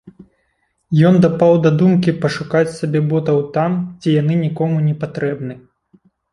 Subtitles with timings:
[1.09, 5.63] Ён дапаў да думкі пашукаць сабе ботаў там, дзе яны нікому не патрэбны.